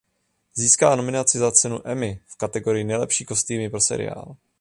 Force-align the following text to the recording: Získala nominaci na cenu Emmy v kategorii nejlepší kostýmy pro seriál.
Získala 0.55 0.95
nominaci 0.95 1.39
na 1.39 1.51
cenu 1.51 1.87
Emmy 1.87 2.19
v 2.27 2.37
kategorii 2.37 2.83
nejlepší 2.83 3.25
kostýmy 3.25 3.69
pro 3.69 3.81
seriál. 3.81 4.35